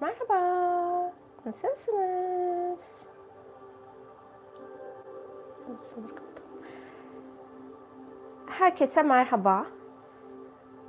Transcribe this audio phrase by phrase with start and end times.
[0.00, 1.12] Merhaba,
[1.46, 3.02] nasılsınız?
[8.46, 9.66] Herkese merhaba.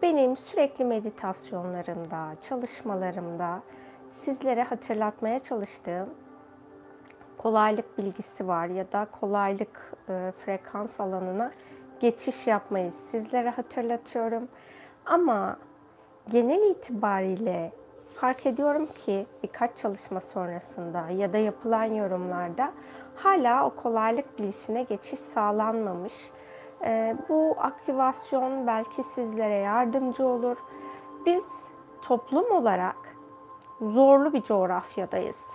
[0.01, 3.61] Benim sürekli meditasyonlarımda, çalışmalarımda
[4.09, 6.09] sizlere hatırlatmaya çalıştığım
[7.37, 11.51] kolaylık bilgisi var ya da kolaylık e, frekans alanına
[11.99, 14.47] geçiş yapmayı sizlere hatırlatıyorum.
[15.05, 15.57] Ama
[16.31, 17.78] genel itibariyle
[18.21, 22.71] fark ediyorum ki birkaç çalışma sonrasında ya da yapılan yorumlarda
[23.15, 26.13] hala o kolaylık bilişine geçiş sağlanmamış.
[26.83, 30.57] E, bu aktivasyon belki sizlere yardımcı olur.
[31.25, 31.45] Biz
[32.01, 32.95] toplum olarak
[33.81, 35.53] zorlu bir coğrafyadayız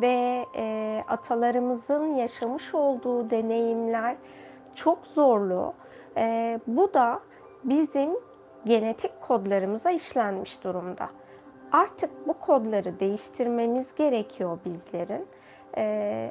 [0.00, 4.16] ve e, atalarımızın yaşamış olduğu deneyimler
[4.74, 5.74] çok zorlu.
[6.16, 7.20] E, bu da
[7.64, 8.10] bizim
[8.64, 11.08] genetik kodlarımıza işlenmiş durumda.
[11.74, 15.26] Artık bu kodları değiştirmemiz gerekiyor bizlerin.
[15.76, 16.30] E,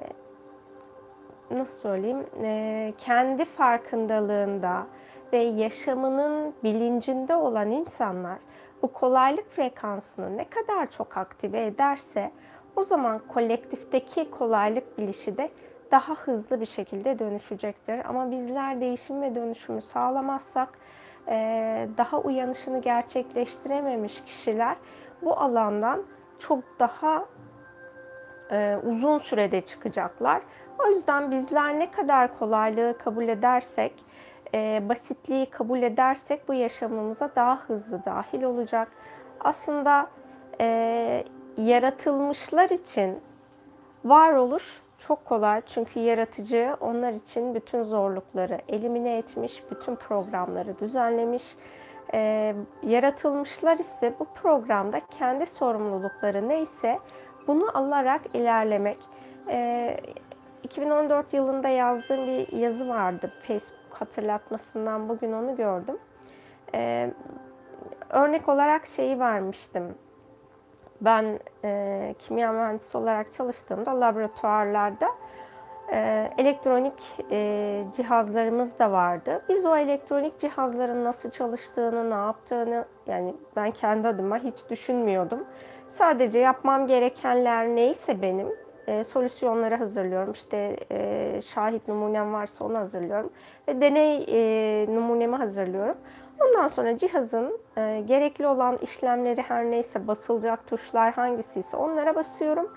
[1.51, 2.25] nasıl söyleyeyim?
[2.43, 4.87] E, kendi farkındalığında
[5.33, 8.37] ve yaşamının bilincinde olan insanlar
[8.81, 12.31] bu kolaylık frekansını ne kadar çok aktive ederse
[12.75, 15.49] o zaman kolektifteki kolaylık bilişi de
[15.91, 18.01] daha hızlı bir şekilde dönüşecektir.
[18.09, 20.69] Ama bizler değişim ve dönüşümü sağlamazsak
[21.97, 24.75] daha uyanışını gerçekleştirememiş kişiler
[25.25, 26.03] bu alandan
[26.39, 27.25] çok daha
[28.83, 30.41] uzun sürede çıkacaklar.
[30.79, 33.93] O yüzden bizler ne kadar kolaylığı kabul edersek,
[34.89, 38.87] basitliği kabul edersek bu yaşamımıza daha hızlı dahil olacak.
[39.39, 40.07] Aslında
[41.57, 43.19] yaratılmışlar için
[44.05, 45.61] varoluş çok kolay.
[45.65, 51.55] Çünkü yaratıcı onlar için bütün zorlukları elimine etmiş, bütün programları düzenlemiş.
[52.13, 56.99] E, yaratılmışlar ise bu programda kendi sorumlulukları neyse
[57.47, 58.97] bunu alarak ilerlemek.
[59.49, 59.97] E,
[60.63, 63.31] 2014 yılında yazdığım bir yazı vardı.
[63.39, 65.97] Facebook hatırlatmasından bugün onu gördüm.
[66.75, 67.09] E,
[68.09, 69.95] örnek olarak şeyi vermiştim
[71.05, 75.07] ben e, kimya mühendisi olarak çalıştığımda laboratuvarlarda
[76.37, 76.93] elektronik
[77.31, 79.41] e, cihazlarımız da vardı.
[79.49, 85.43] Biz o elektronik cihazların nasıl çalıştığını, ne yaptığını yani ben kendi adıma hiç düşünmüyordum.
[85.87, 88.47] Sadece yapmam gerekenler neyse benim
[88.87, 90.31] e, solüsyonları hazırlıyorum.
[90.31, 93.29] İşte e, şahit numunem varsa onu hazırlıyorum
[93.67, 95.97] ve deney e, numunemi hazırlıyorum.
[96.41, 102.71] Ondan sonra cihazın e, gerekli olan işlemleri her neyse basılacak tuşlar hangisiyse onlara basıyorum.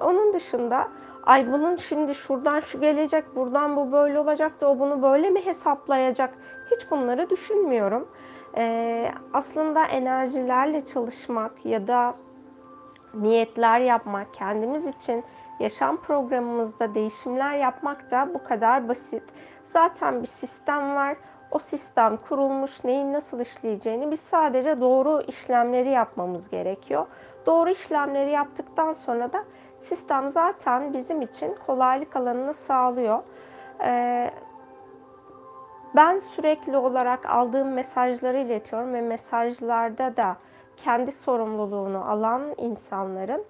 [0.00, 0.88] Onun dışında
[1.22, 5.46] ay bunun şimdi şuradan şu gelecek, buradan bu böyle olacak da o bunu böyle mi
[5.46, 6.34] hesaplayacak?
[6.70, 8.08] Hiç bunları düşünmüyorum.
[8.56, 12.14] E, aslında enerjilerle çalışmak ya da
[13.14, 15.24] niyetler yapmak, kendimiz için
[15.60, 19.22] yaşam programımızda değişimler yapmak da bu kadar basit.
[19.62, 21.16] Zaten bir sistem var
[21.50, 27.06] o sistem kurulmuş, neyin nasıl işleyeceğini biz sadece doğru işlemleri yapmamız gerekiyor.
[27.46, 29.44] Doğru işlemleri yaptıktan sonra da
[29.80, 33.22] sistem zaten bizim için kolaylık alanını sağlıyor.
[33.84, 34.30] Ee,
[35.96, 40.36] ben sürekli olarak aldığım mesajları iletiyorum ve mesajlarda da
[40.76, 43.44] kendi sorumluluğunu alan insanların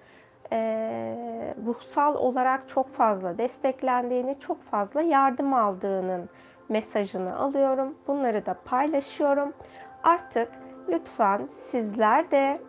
[0.53, 6.29] e, ruhsal olarak çok fazla desteklendiğini, çok fazla yardım aldığının
[6.69, 7.95] mesajını alıyorum.
[8.07, 9.53] Bunları da paylaşıyorum.
[10.03, 10.49] Artık
[10.89, 12.61] lütfen sizler de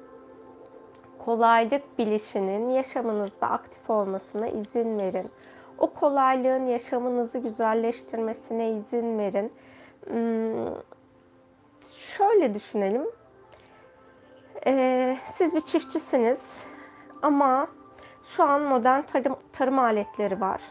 [1.25, 5.31] kolaylık bilişinin yaşamınızda aktif olmasına izin verin.
[5.77, 9.53] O kolaylığın yaşamınızı güzelleştirmesine izin verin.
[10.07, 10.75] Hmm,
[11.93, 13.05] şöyle düşünelim.
[14.67, 16.63] Ee, siz bir çiftçisiniz
[17.21, 17.67] ama
[18.23, 20.61] şu an modern tarım, tarım aletleri var.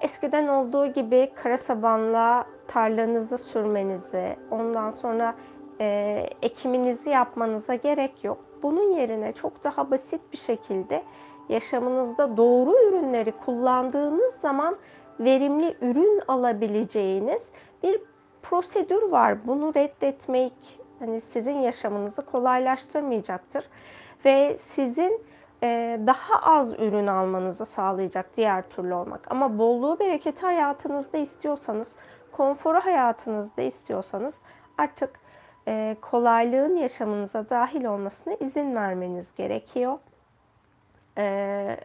[0.00, 5.34] Eskiden olduğu gibi kara sabanla tarlanızı sürmenize, ondan sonra
[5.80, 8.43] e, ekiminizi yapmanıza gerek yok.
[8.64, 11.02] Bunun yerine çok daha basit bir şekilde
[11.48, 14.76] yaşamınızda doğru ürünleri kullandığınız zaman
[15.20, 17.52] verimli ürün alabileceğiniz
[17.82, 18.02] bir
[18.42, 19.46] prosedür var.
[19.46, 20.52] Bunu reddetmek
[20.98, 23.68] hani sizin yaşamınızı kolaylaştırmayacaktır
[24.24, 25.22] ve sizin
[25.62, 29.30] e, daha az ürün almanızı sağlayacak diğer türlü olmak.
[29.30, 31.96] Ama bolluğu, bereketi hayatınızda istiyorsanız,
[32.32, 34.38] konforu hayatınızda istiyorsanız
[34.78, 35.23] artık
[35.68, 39.98] e, kolaylığın yaşamınıza dahil olmasına izin vermeniz gerekiyor.
[41.18, 41.76] E,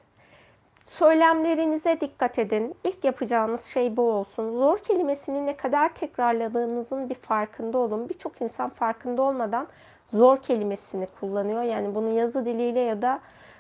[0.86, 2.76] söylemlerinize dikkat edin.
[2.84, 4.52] İlk yapacağınız şey bu olsun.
[4.52, 8.10] Zor kelimesini ne kadar tekrarladığınızın bir farkında olun.
[8.10, 9.68] Birçok insan farkında olmadan
[10.14, 11.64] zor kelimesini kullanıyor.
[11.64, 13.20] Yani bunu yazı diliyle ya da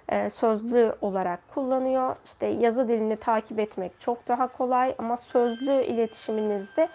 [0.09, 2.15] e, sözlü olarak kullanıyor.
[2.25, 6.89] İşte yazı dilini takip etmek çok daha kolay ama sözlü iletişiminizde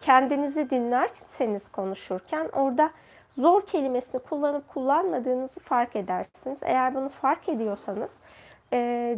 [0.00, 2.90] kendinizi dinlerseniz konuşurken orada
[3.28, 6.60] zor kelimesini kullanıp kullanmadığınızı fark edersiniz.
[6.62, 8.20] Eğer bunu fark ediyorsanız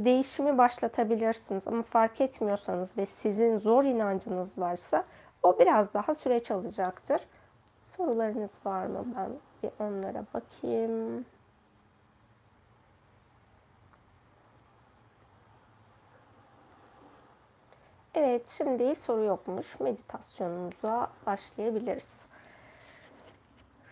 [0.05, 5.05] değişimi başlatabilirsiniz ama fark etmiyorsanız ve sizin zor inancınız varsa
[5.43, 7.21] o biraz daha süreç alacaktır.
[7.83, 9.05] Sorularınız var mı?
[9.17, 9.31] Ben
[9.63, 11.25] bir onlara bakayım.
[18.15, 19.81] Evet, şimdi soru yokmuş.
[19.81, 22.13] Meditasyonumuza başlayabiliriz.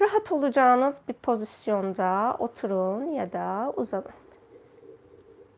[0.00, 4.04] Rahat olacağınız bir pozisyonda oturun ya da uzanın.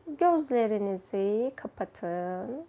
[0.07, 2.65] Gözlerinizi kapatın.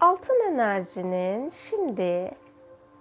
[0.00, 2.30] Altın enerjinin şimdi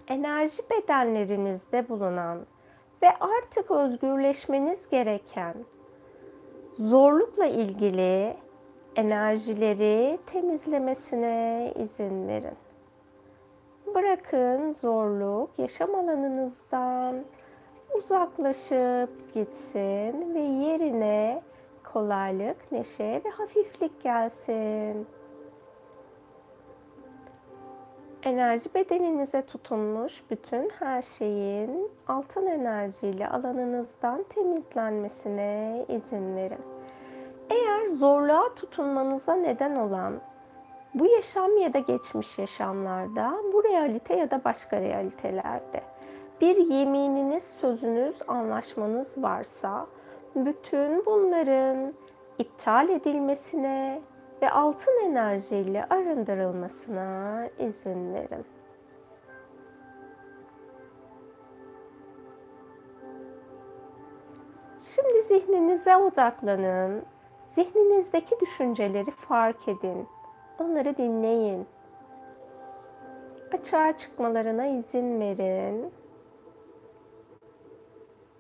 [0.08, 2.46] enerji bedenlerinizde bulunan
[3.04, 5.56] ve artık özgürleşmeniz gereken
[6.80, 8.38] zorlukla ilgili
[8.96, 12.58] enerjileri temizlemesine izin verin.
[13.96, 17.26] Bırakın zorluk yaşam alanınızdan
[17.98, 21.42] uzaklaşıp gitsin ve yerine
[21.94, 25.08] kolaylık, neşe ve hafiflik gelsin.
[28.26, 36.62] Enerji bedeninize tutunmuş bütün her şeyin altın enerjiyle alanınızdan temizlenmesine izin verin.
[37.50, 40.14] Eğer zorluğa tutunmanıza neden olan
[40.94, 45.84] bu yaşam ya da geçmiş yaşamlarda, bu realite ya da başka realitelerde
[46.42, 49.88] bir yemininiz, sözünüz, anlaşmanız varsa
[50.36, 51.94] bütün bunların
[52.40, 54.02] iptal edilmesine
[54.44, 58.46] ve altın enerjiyle arındırılmasına izin verin.
[64.96, 67.04] Şimdi zihninize odaklanın.
[67.46, 70.08] Zihninizdeki düşünceleri fark edin.
[70.60, 71.68] Onları dinleyin.
[73.54, 75.92] Açığa çıkmalarına izin verin.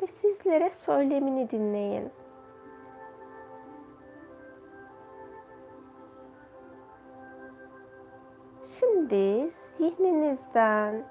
[0.01, 2.09] Ve sizlere söylemini dinleyin.
[8.83, 11.03] Şimdi zihninizden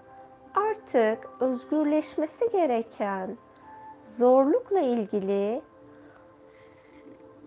[0.55, 3.37] artık özgürleşmesi gereken
[3.99, 5.63] zorlukla ilgili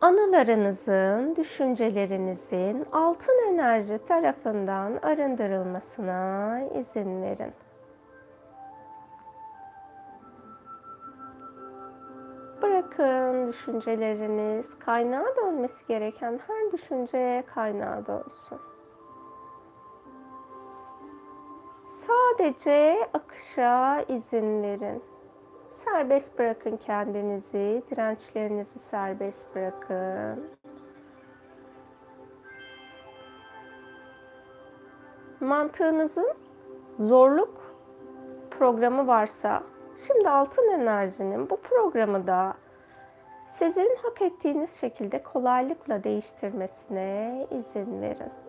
[0.01, 7.53] anılarınızın, düşüncelerinizin altın enerji tarafından arındırılmasına izin verin.
[12.61, 18.74] Bırakın düşünceleriniz kaynağa dönmesi gereken her düşünceye kaynağa dönsün.
[22.37, 25.03] Sadece akışa izin verin.
[25.69, 30.43] Serbest bırakın kendinizi, dirençlerinizi serbest bırakın.
[35.39, 36.33] Mantığınızın
[36.99, 37.75] zorluk
[38.51, 39.63] programı varsa,
[40.07, 42.53] şimdi altın enerjinin bu programı da
[43.47, 48.44] sizin hak ettiğiniz şekilde kolaylıkla değiştirmesine izin verin.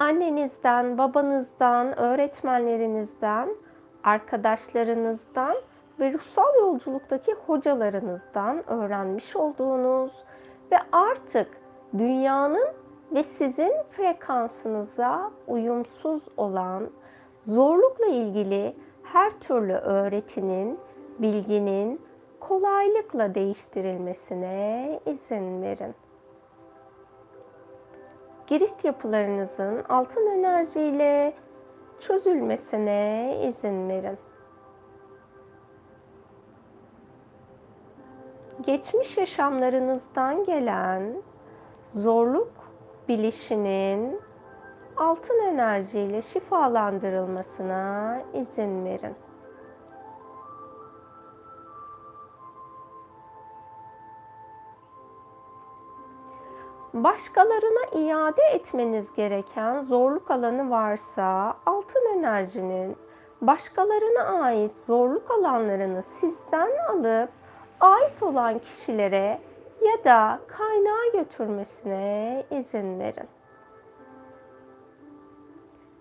[0.00, 3.48] Annenizden, babanızdan, öğretmenlerinizden,
[4.04, 5.56] arkadaşlarınızdan
[6.00, 10.12] ve ruhsal yolculuktaki hocalarınızdan öğrenmiş olduğunuz
[10.72, 11.48] ve artık
[11.98, 12.68] dünyanın
[13.12, 16.90] ve sizin frekansınıza uyumsuz olan
[17.38, 20.78] zorlukla ilgili her türlü öğretinin,
[21.18, 22.00] bilginin
[22.40, 25.94] kolaylıkla değiştirilmesine izin verin
[28.50, 31.32] girift yapılarınızın altın enerjiyle
[32.00, 34.18] çözülmesine izin verin.
[38.60, 41.22] Geçmiş yaşamlarınızdan gelen
[41.84, 42.52] zorluk
[43.08, 44.20] bilişinin
[44.96, 49.14] altın enerjiyle şifalandırılmasına izin verin.
[57.04, 62.96] Başkalarına iade etmeniz gereken zorluk alanı varsa altın enerjinin
[63.40, 67.30] başkalarına ait zorluk alanlarını sizden alıp
[67.80, 69.40] ait olan kişilere
[69.80, 73.28] ya da kaynağa götürmesine izin verin.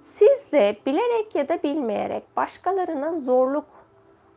[0.02, 3.66] Siz de bilerek ya da bilmeyerek başkalarına zorluk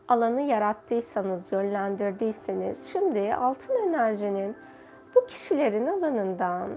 [0.08, 4.56] alanı yarattıysanız, yönlendirdiyseniz şimdi altın enerjinin
[5.14, 6.68] bu kişilerin alanından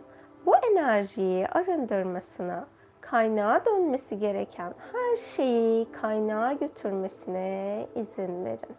[0.45, 2.67] bu enerjiyi arındırmasına,
[3.01, 8.75] kaynağa dönmesi gereken her şeyi kaynağa götürmesine izin verin.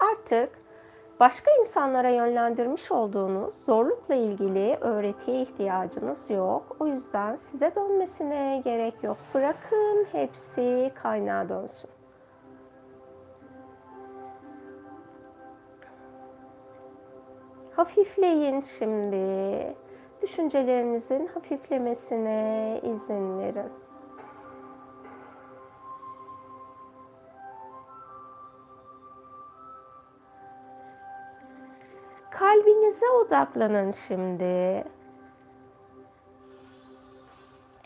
[0.00, 0.50] Artık
[1.20, 6.76] başka insanlara yönlendirmiş olduğunuz zorlukla ilgili öğretiye ihtiyacınız yok.
[6.80, 9.16] O yüzden size dönmesine gerek yok.
[9.34, 11.90] Bırakın hepsi kaynağa dönsün.
[17.82, 19.76] Hafifleyin şimdi.
[20.22, 23.72] Düşüncelerinizin hafiflemesine izin verin.
[32.30, 34.84] Kalbinize odaklanın şimdi.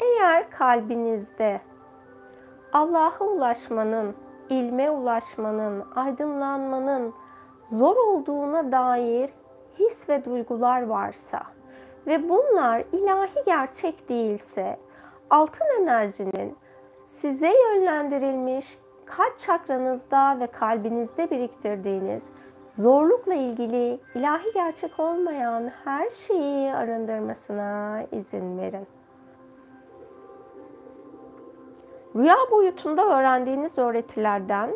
[0.01, 1.61] Eğer kalbinizde
[2.73, 4.17] Allah'a ulaşmanın,
[4.51, 7.15] ilme ulaşmanın, aydınlanmanın
[7.71, 9.31] zor olduğuna dair
[9.79, 11.43] his ve duygular varsa
[12.07, 14.77] ve bunlar ilahi gerçek değilse
[15.31, 16.57] altın enerjinin
[17.05, 22.33] size yönlendirilmiş kalp çakranızda ve kalbinizde biriktirdiğiniz
[22.65, 28.87] zorlukla ilgili ilahi gerçek olmayan her şeyi arındırmasına izin verin.
[32.17, 34.71] Rüya boyutunda öğrendiğiniz öğretilerden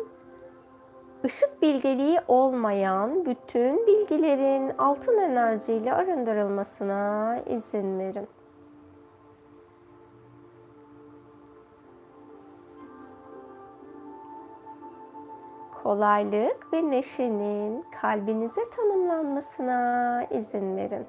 [1.25, 8.27] ışık bilgeliği olmayan bütün bilgilerin altın enerjiyle arındırılmasına izin verin.
[15.83, 21.05] Kolaylık ve neşenin kalbinize tanımlanmasına izin verin.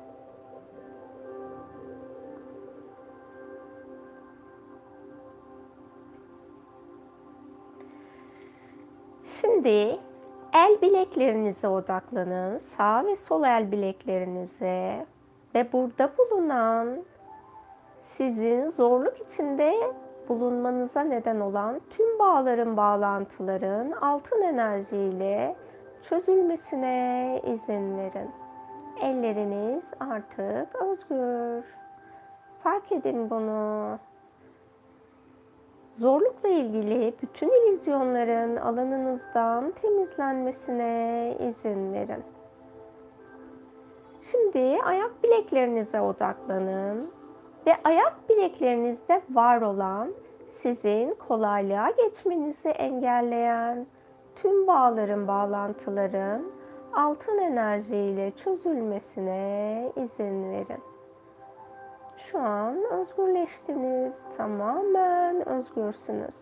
[9.63, 9.99] Şimdi
[10.53, 12.59] el bileklerinize odaklanın.
[12.59, 15.07] Sağ ve sol el bileklerinize
[15.55, 17.05] ve burada bulunan
[17.99, 19.75] sizin zorluk içinde
[20.29, 25.57] bulunmanıza neden olan tüm bağların, bağlantıların altın enerjiyle
[26.03, 28.31] çözülmesine izin verin.
[29.01, 31.65] Elleriniz artık özgür.
[32.63, 33.99] Fark edin bunu.
[35.93, 42.25] Zorlukla ilgili bütün ilizyonların alanınızdan temizlenmesine izin verin.
[44.23, 47.11] Şimdi ayak bileklerinize odaklanın
[47.67, 50.15] ve ayak bileklerinizde var olan
[50.47, 53.87] sizin kolaylığa geçmenizi engelleyen
[54.37, 56.43] tüm bağların, bağlantıların
[56.93, 60.92] altın enerjiyle çözülmesine izin verin.
[62.31, 64.23] Şu an özgürleştiniz.
[64.37, 66.35] Tamamen özgürsünüz.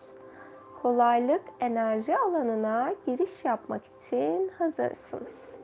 [0.81, 5.55] Kolaylık enerji alanına giriş yapmak için hazırsınız.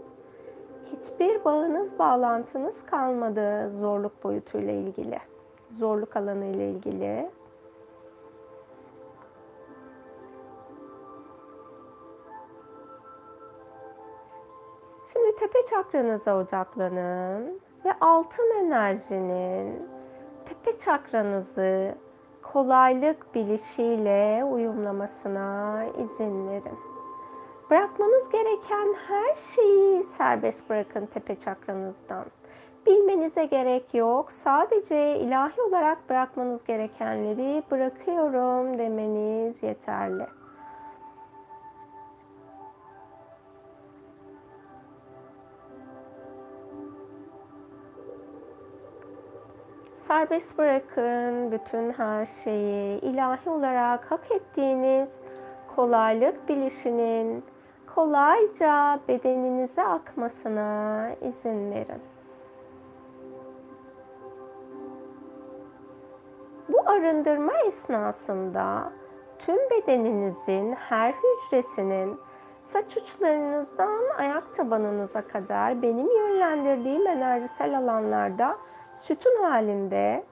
[0.86, 5.20] Hiçbir bağınız, bağlantınız kalmadı zorluk boyutuyla ilgili.
[5.70, 7.32] Zorluk alanı ile ilgili.
[15.14, 19.97] Şimdi tepe çakranıza odaklanın ve altın enerjinin
[20.68, 21.96] tepe çakranızı
[22.42, 26.80] kolaylık bilişiyle uyumlamasına izin verin.
[27.70, 32.26] Bırakmanız gereken her şeyi serbest bırakın tepe çakranızdan.
[32.86, 34.32] Bilmenize gerek yok.
[34.32, 40.28] Sadece ilahi olarak bırakmanız gerekenleri bırakıyorum demeniz yeterli.
[50.08, 53.00] Serbest bırakın bütün her şeyi.
[53.00, 55.20] ilahi olarak hak ettiğiniz
[55.76, 57.44] kolaylık bilişinin
[57.96, 62.02] kolayca bedeninize akmasına izin verin.
[66.70, 68.92] Bu arındırma esnasında
[69.40, 72.20] tüm bedeninizin her hücresinin
[72.62, 78.58] saç uçlarınızdan ayak tabanınıza kadar benim yönlendirdiğim enerjisel alanlarda
[79.04, 80.24] sütun halinde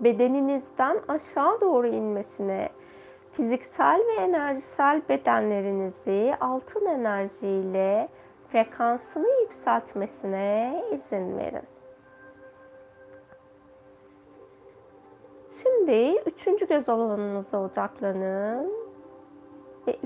[0.00, 2.68] bedeninizden aşağı doğru inmesine,
[3.32, 8.08] fiziksel ve enerjisel bedenlerinizi altın enerjiyle
[8.48, 11.62] frekansını yükseltmesine izin verin.
[15.62, 18.83] Şimdi üçüncü göz alanınıza odaklanın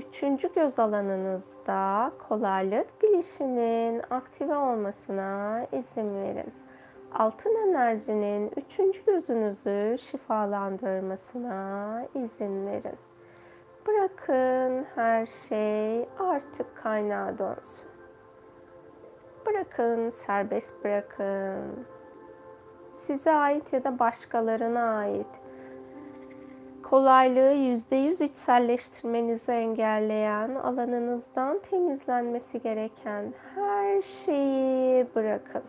[0.09, 6.53] üçüncü göz alanınızda kolaylık bilişinin aktive olmasına izin verin.
[7.13, 12.97] Altın enerjinin üçüncü gözünüzü şifalandırmasına izin verin.
[13.87, 17.89] Bırakın her şey artık kaynağa dönsün.
[19.45, 21.85] Bırakın, serbest bırakın.
[22.93, 25.27] size ait ya da başkalarına ait
[26.89, 35.63] kolaylığı %100 içselleştirmenizi engelleyen, alanınızdan temizlenmesi gereken her şeyi bırakın.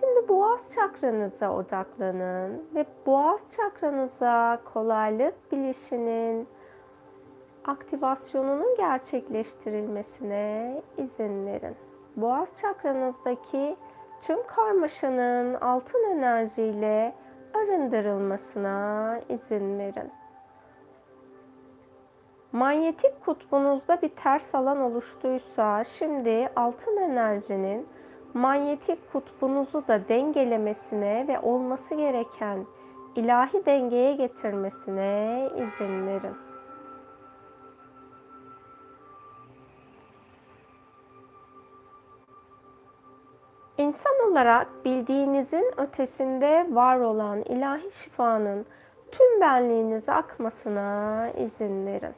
[0.00, 6.48] Şimdi boğaz çakranıza odaklanın ve boğaz çakranıza kolaylık bilişinin
[7.64, 11.83] aktivasyonunun gerçekleştirilmesine izin verin.
[12.16, 13.76] Boğaz çakranızdaki
[14.20, 17.14] tüm karmaşanın altın enerjiyle
[17.54, 20.12] arındırılmasına izin verin.
[22.52, 27.86] Manyetik kutbunuzda bir ters alan oluştuysa şimdi altın enerjinin
[28.34, 32.66] manyetik kutbunuzu da dengelemesine ve olması gereken
[33.16, 36.43] ilahi dengeye getirmesine izin verin.
[43.78, 48.66] İnsan olarak bildiğinizin ötesinde var olan ilahi şifanın
[49.12, 52.14] tüm benliğinize akmasına izin verin.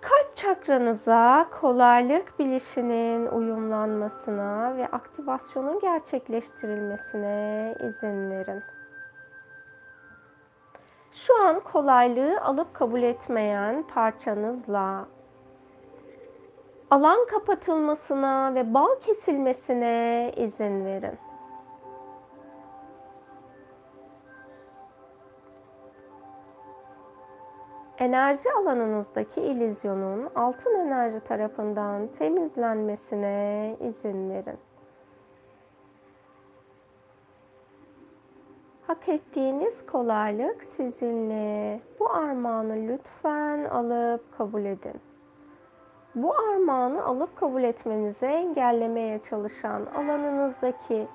[0.00, 8.62] Kalp çakranıza kolaylık bilişinin uyumlanmasına ve aktivasyonun gerçekleştirilmesine izin verin.
[11.14, 15.06] Şu an kolaylığı alıp kabul etmeyen parçanızla
[16.90, 21.18] alan kapatılmasına ve bağ kesilmesine izin verin.
[27.98, 34.58] Enerji alanınızdaki ilizyonun altın enerji tarafından temizlenmesine izin verin.
[39.04, 41.80] Hak ettiğiniz kolaylık sizinle.
[42.00, 45.00] Bu armağanı lütfen alıp kabul edin.
[46.14, 51.08] Bu armağanı alıp kabul etmenizi engellemeye çalışan alanınızdaki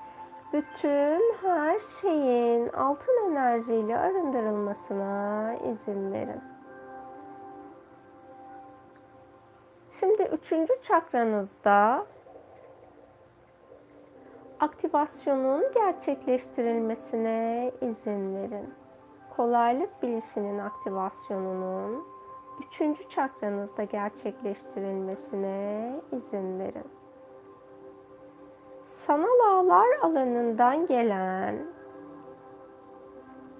[0.53, 6.41] bütün her şeyin altın enerjiyle arındırılmasına izin verin.
[9.91, 12.05] Şimdi üçüncü çakranızda
[14.59, 18.73] aktivasyonun gerçekleştirilmesine izin verin.
[19.37, 22.03] Kolaylık bilişinin aktivasyonunun
[22.67, 26.87] üçüncü çakranızda gerçekleştirilmesine izin verin.
[28.85, 31.55] Sanal ağlar alanından gelen,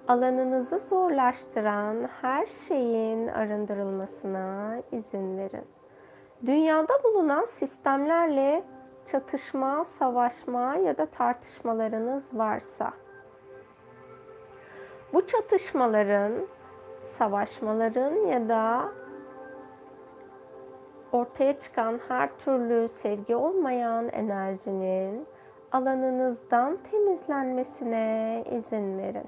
[0.08, 5.64] alanınızı zorlaştıran her şeyin arındırılmasına izin verin.
[6.46, 8.64] Dünyada bulunan sistemlerle
[9.12, 12.92] çatışma, savaşma ya da tartışmalarınız varsa
[15.12, 16.32] bu çatışmaların,
[17.04, 18.88] savaşmaların ya da
[21.12, 25.26] ortaya çıkan her türlü sevgi olmayan enerjinin
[25.72, 29.26] alanınızdan temizlenmesine izin verin.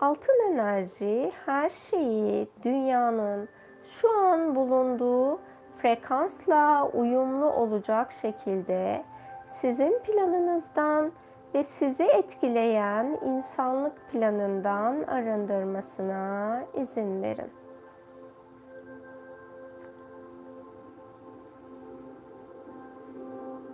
[0.00, 3.48] Altın enerji her şeyi dünyanın
[3.84, 5.40] şu an bulunduğu
[5.82, 9.04] frekansla uyumlu olacak şekilde
[9.46, 11.12] sizin planınızdan
[11.54, 17.52] ve sizi etkileyen insanlık planından arındırmasına izin verin.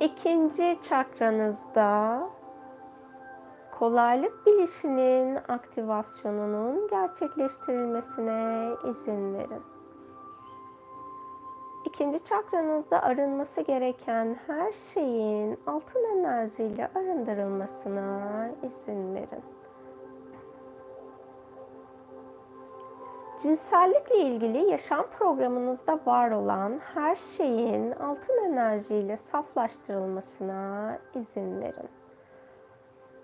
[0.00, 2.20] İkinci çakranızda
[3.78, 9.75] kolaylık bilişinin aktivasyonunun gerçekleştirilmesine izin verin.
[11.96, 19.42] İkinci çakranızda arınması gereken her şeyin altın enerjiyle arındırılmasına izin verin.
[23.42, 31.88] Cinsellikle ilgili yaşam programınızda var olan her şeyin altın enerjiyle saflaştırılmasına izin verin.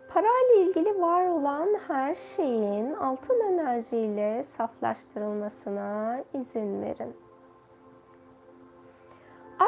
[0.08, 7.21] Parayla ilgili var olan her şeyin altın enerjiyle saflaştırılmasına izin verin.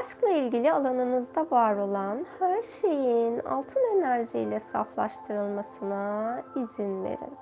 [0.00, 7.37] Aşkla ilgili alanınızda var olan her şeyin altın enerjiyle saflaştırılmasına izin verin.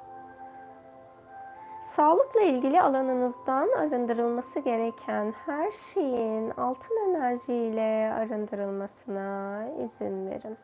[1.82, 10.56] Sağlıkla ilgili alanınızdan arındırılması gereken her şeyin altın enerjiyle arındırılmasına izin verin.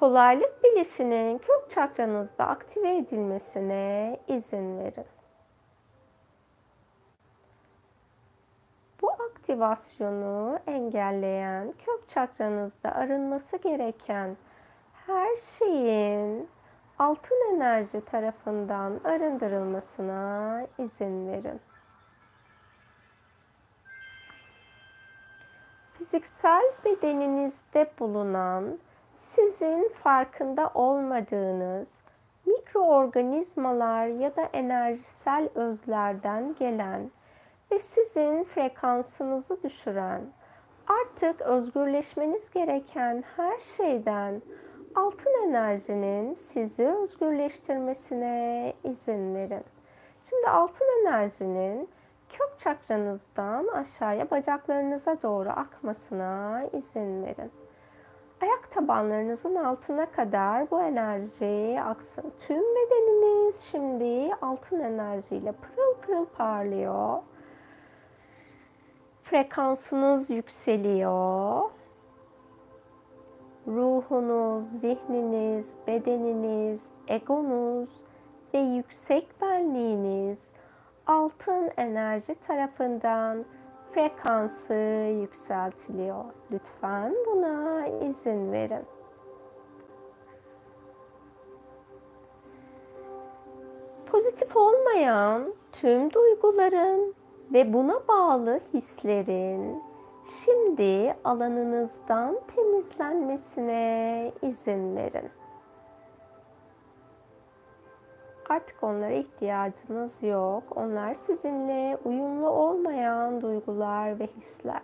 [0.00, 5.06] Kolaylık bilişinin kök çakranızda aktive edilmesine izin verin.
[9.02, 14.36] Bu aktivasyonu engelleyen, kök çakranızda arınması gereken
[15.06, 16.48] her şeyin
[16.98, 21.60] altın enerji tarafından arındırılmasına izin verin.
[25.92, 28.78] Fiziksel bedeninizde bulunan
[29.20, 32.04] sizin farkında olmadığınız
[32.46, 37.10] mikroorganizmalar ya da enerjisel özlerden gelen
[37.70, 40.22] ve sizin frekansınızı düşüren,
[40.86, 44.42] artık özgürleşmeniz gereken her şeyden
[44.94, 49.64] altın enerjinin sizi özgürleştirmesine izin verin.
[50.22, 51.88] Şimdi altın enerjinin
[52.28, 57.59] kök çakranızdan aşağıya bacaklarınıza doğru akmasına izin verin.
[58.42, 62.32] Ayak tabanlarınızın altına kadar bu enerji aksın.
[62.40, 67.22] Tüm bedeniniz şimdi altın enerjiyle pırıl pırıl parlıyor.
[69.22, 71.70] Frekansınız yükseliyor.
[73.66, 78.04] Ruhunuz, zihniniz, bedeniniz, egonuz
[78.54, 80.52] ve yüksek benliğiniz
[81.06, 83.44] altın enerji tarafından
[83.94, 84.74] frekansı
[85.20, 86.24] yükseltiliyor.
[86.52, 88.84] Lütfen buna izin verin.
[94.06, 97.14] Pozitif olmayan tüm duyguların
[97.52, 99.82] ve buna bağlı hislerin
[100.44, 105.39] şimdi alanınızdan temizlenmesine izin verin.
[108.50, 110.62] Artık onlara ihtiyacınız yok.
[110.76, 114.80] Onlar sizinle uyumlu olmayan duygular ve hisler.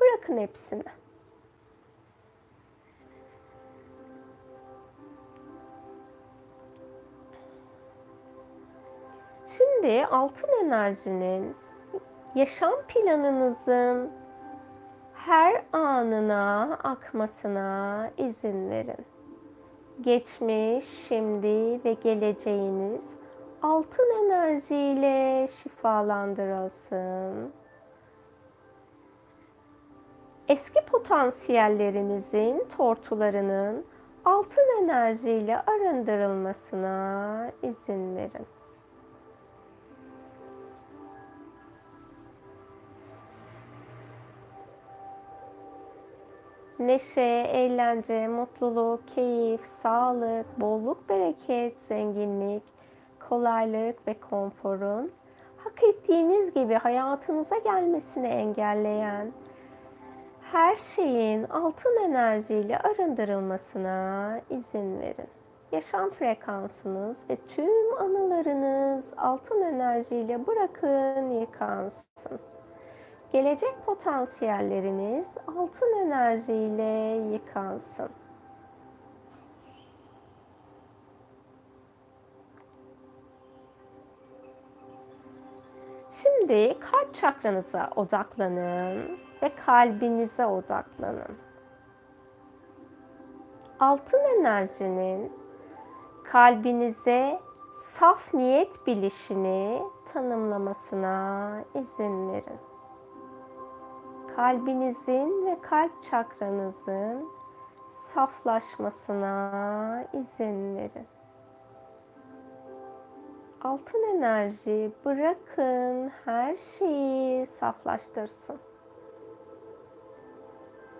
[0.00, 0.84] Bırakın hepsini.
[9.46, 11.56] Şimdi altın enerjinin
[12.34, 14.10] yaşam planınızın
[15.14, 19.11] her anına akmasına izin verin
[20.02, 23.16] geçmiş, şimdi ve geleceğiniz
[23.62, 27.52] altın enerjiyle şifalandırılsın.
[30.48, 33.84] Eski potansiyellerinizin tortularının
[34.24, 38.46] altın enerjiyle arındırılmasına izin verin.
[46.86, 52.62] Neşe, eğlence, mutluluk, keyif, sağlık, bolluk, bereket, zenginlik,
[53.28, 55.12] kolaylık ve konforun
[55.56, 59.32] hak ettiğiniz gibi hayatınıza gelmesini engelleyen
[60.52, 65.28] her şeyin altın enerjiyle arındırılmasına izin verin.
[65.72, 72.40] Yaşam frekansınız ve tüm anılarınız altın enerjiyle bırakın yıkansın.
[73.32, 78.10] Gelecek potansiyelleriniz altın enerjiyle yıkansın.
[86.10, 91.38] Şimdi kalp çakranıza odaklanın ve kalbinize odaklanın.
[93.80, 95.32] Altın enerjinin
[96.24, 97.40] kalbinize
[97.74, 102.71] saf niyet bilişini tanımlamasına izin verin
[104.36, 107.28] kalbinizin ve kalp çakranızın
[107.90, 109.44] saflaşmasına
[110.12, 111.06] izin verin.
[113.62, 118.58] Altın enerji bırakın her şeyi saflaştırsın.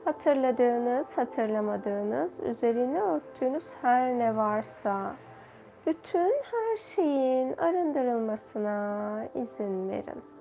[0.05, 5.15] Hatırladığınız, hatırlamadığınız, üzerine örttüğünüz her ne varsa
[5.87, 10.32] bütün her şeyin arındırılmasına izin verin.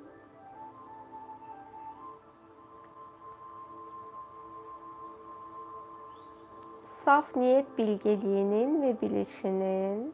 [7.06, 10.14] Saf niyet bilgeliğinin ve bilişinin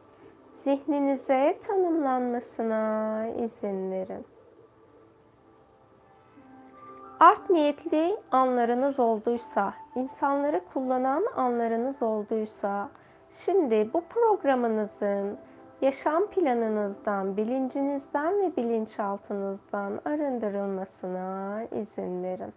[0.50, 4.26] zihninize tanımlanmasına izin verin.
[7.20, 12.88] Art niyetli anlarınız olduysa, insanları kullanan anlarınız olduysa,
[13.32, 15.38] şimdi bu programınızın
[15.80, 22.52] yaşam planınızdan, bilincinizden ve bilinçaltınızdan arındırılmasına izin verin.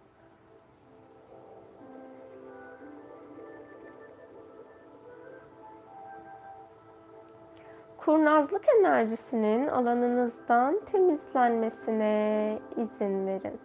[8.12, 13.60] Kurnazlık enerjisinin alanınızdan temizlenmesine izin verin.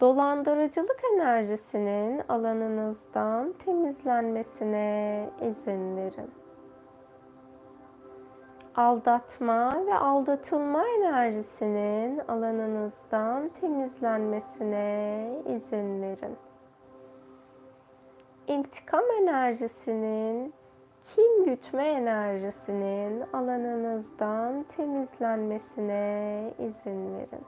[0.00, 6.30] Dolandırıcılık enerjisinin alanınızdan temizlenmesine izin verin.
[8.76, 16.36] aldatma ve aldatılma enerjisinin alanınızdan temizlenmesine izin verin.
[18.46, 20.54] İntikam enerjisinin,
[21.14, 27.44] kin gütme enerjisinin alanınızdan temizlenmesine izin verin.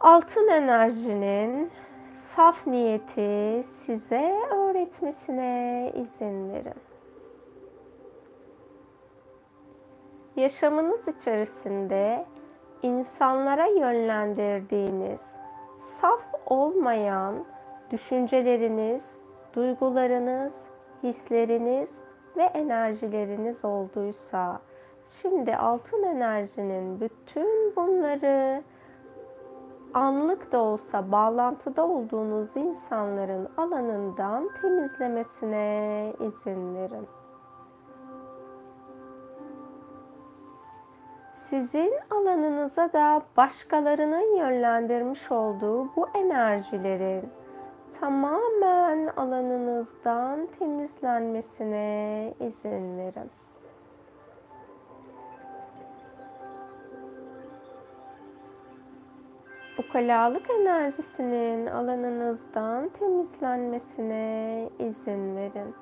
[0.00, 1.70] Altın enerjinin
[2.10, 6.88] saf niyeti size öğretmesine izin verin.
[10.38, 12.26] yaşamınız içerisinde
[12.82, 15.36] insanlara yönlendirdiğiniz
[15.76, 17.44] saf olmayan
[17.90, 19.18] düşünceleriniz,
[19.54, 20.66] duygularınız,
[21.02, 22.00] hisleriniz
[22.36, 24.60] ve enerjileriniz olduysa
[25.06, 28.62] şimdi altın enerjinin bütün bunları
[29.94, 37.08] anlık da olsa bağlantıda olduğunuz insanların alanından temizlemesine izin verin.
[41.48, 47.28] sizin alanınıza da başkalarının yönlendirmiş olduğu bu enerjilerin
[48.00, 53.30] tamamen alanınızdan temizlenmesine izin verin.
[59.78, 65.74] Ukalalık enerjisinin alanınızdan temizlenmesine izin verin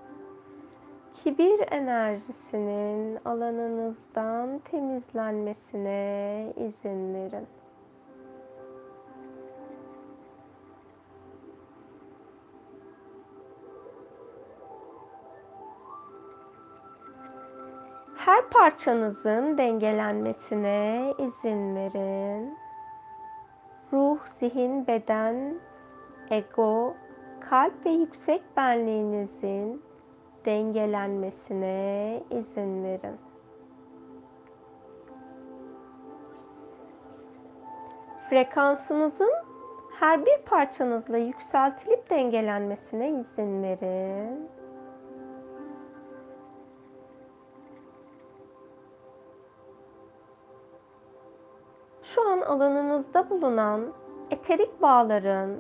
[1.27, 7.47] kibir enerjisinin alanınızdan temizlenmesine izin verin.
[18.77, 22.59] Parçanızın dengelenmesine izin verin.
[23.93, 25.55] Ruh, zihin, beden,
[26.31, 26.95] ego,
[27.51, 29.83] kalp ve yüksek benliğinizin
[30.45, 33.17] dengelenmesine izin verin.
[38.31, 39.33] Frekansınızın
[40.01, 44.56] her bir parçanızla yükseltilip dengelenmesine izin verin.
[52.47, 53.93] Alanınızda bulunan
[54.31, 55.57] eterik bağların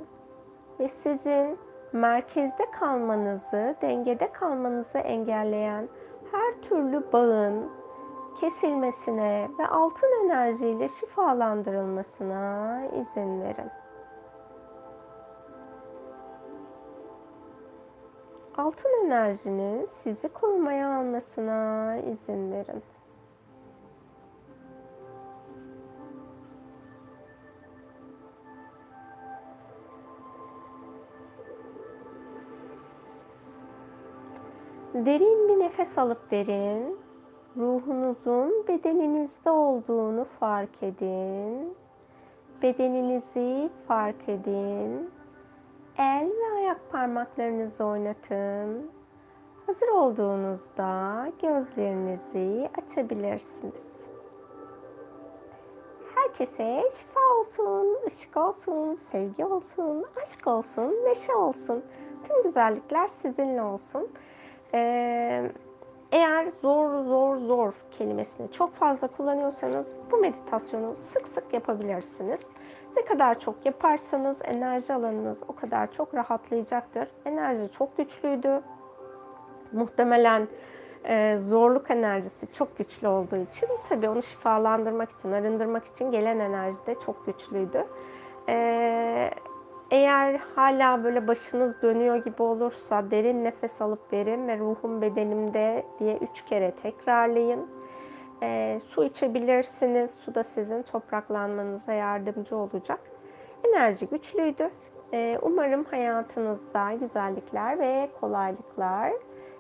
[0.81, 1.59] ve sizin
[1.93, 5.89] merkezde kalmanızı, dengede kalmanızı engelleyen
[6.33, 7.71] her türlü bağın
[8.41, 13.71] kesilmesine ve altın enerjiyle şifalandırılmasına izin verin.
[18.57, 22.83] Altın enerjinin sizi korumaya almasına izin verin.
[35.05, 36.99] Derin bir nefes alıp verin.
[37.57, 41.77] Ruhunuzun bedeninizde olduğunu fark edin.
[42.63, 45.11] Bedeninizi fark edin.
[45.99, 48.91] El ve ayak parmaklarınızı oynatın.
[49.67, 54.07] Hazır olduğunuzda gözlerinizi açabilirsiniz.
[56.15, 61.85] Herkese şifa olsun, ışık olsun, sevgi olsun, aşk olsun, neşe olsun.
[62.29, 64.09] Tüm güzellikler sizinle olsun.
[64.75, 65.51] Ee,
[66.13, 72.47] eğer zor zor zor kelimesini çok fazla kullanıyorsanız bu meditasyonu sık sık yapabilirsiniz.
[72.97, 77.09] Ne kadar çok yaparsanız enerji alanınız o kadar çok rahatlayacaktır.
[77.25, 78.61] Enerji çok güçlüydü.
[79.73, 80.49] Muhtemelen
[81.05, 86.87] e, zorluk enerjisi çok güçlü olduğu için tabii onu şifalandırmak için, arındırmak için gelen enerji
[86.87, 87.87] de çok güçlüydü.
[88.49, 89.31] E,
[89.91, 96.17] eğer hala böyle başınız dönüyor gibi olursa derin nefes alıp verin ve ruhum bedenimde diye
[96.17, 97.67] üç kere tekrarlayın.
[98.43, 100.11] E, su içebilirsiniz.
[100.11, 103.01] Su da sizin topraklanmanıza yardımcı olacak.
[103.65, 104.71] Enerji güçlüydü.
[105.13, 109.13] E, umarım hayatınızda güzellikler ve kolaylıklar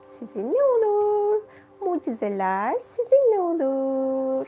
[0.05, 1.43] sizinle olur.
[1.81, 4.47] Mucizeler sizinle olur.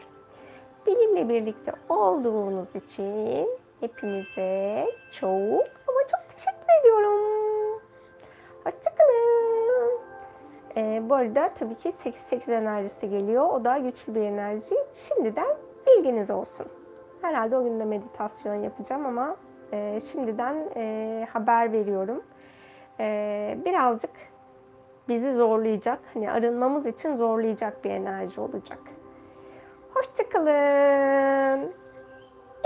[0.86, 3.48] Benimle birlikte olduğunuz için
[3.80, 7.82] Hepinize çok ama çok teşekkür ediyorum.
[8.64, 10.00] Hoşçakalın.
[10.76, 13.48] Ee, bu arada tabii ki 8-8 enerjisi geliyor.
[13.48, 14.74] O da güçlü bir enerji.
[14.94, 16.66] Şimdiden bilginiz olsun.
[17.22, 19.36] Herhalde o gün de meditasyon yapacağım ama
[19.72, 22.22] e, şimdiden e, haber veriyorum.
[23.00, 24.10] E, birazcık
[25.08, 28.78] bizi zorlayacak, hani arınmamız için zorlayacak bir enerji olacak.
[29.94, 31.72] Hoşçakalın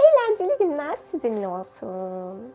[0.02, 2.54] eğlenceli günler sizinle olsun.